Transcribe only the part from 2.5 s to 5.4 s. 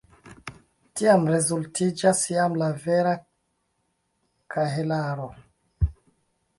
la vera kahelaro.